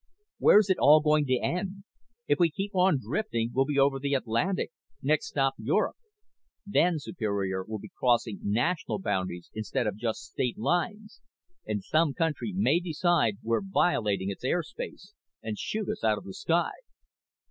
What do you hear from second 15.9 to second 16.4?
out of the